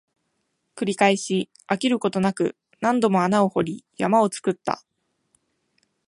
[0.75, 4.83] 繰り返し、飽きることなく、何度も穴を掘り、山を作った